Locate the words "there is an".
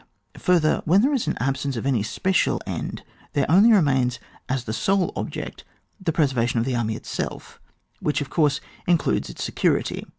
1.03-1.37